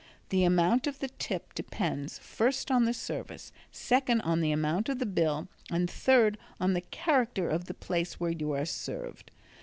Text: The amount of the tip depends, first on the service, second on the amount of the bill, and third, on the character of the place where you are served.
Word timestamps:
The 0.29 0.43
amount 0.45 0.87
of 0.87 0.97
the 0.97 1.09
tip 1.09 1.53
depends, 1.53 2.17
first 2.17 2.71
on 2.71 2.85
the 2.85 2.91
service, 2.95 3.51
second 3.71 4.21
on 4.21 4.41
the 4.41 4.51
amount 4.51 4.89
of 4.89 4.97
the 4.97 5.05
bill, 5.05 5.47
and 5.69 5.87
third, 5.87 6.39
on 6.59 6.73
the 6.73 6.81
character 6.81 7.47
of 7.47 7.65
the 7.65 7.75
place 7.75 8.19
where 8.19 8.31
you 8.31 8.51
are 8.53 8.65
served. 8.65 9.29